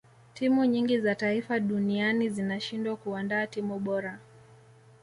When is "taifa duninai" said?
1.15-2.29